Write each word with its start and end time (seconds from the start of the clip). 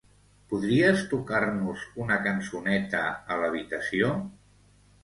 Podries 0.53 1.03
tocar-nos 1.11 1.83
una 2.07 2.19
cançoneta 2.25 3.05
a 3.07 3.39
l'habitació? 3.45 4.15